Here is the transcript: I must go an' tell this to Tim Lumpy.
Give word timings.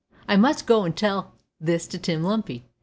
I 0.27 0.35
must 0.35 0.65
go 0.65 0.83
an' 0.83 0.93
tell 0.93 1.33
this 1.59 1.85
to 1.89 1.99
Tim 1.99 2.23
Lumpy. 2.23 2.65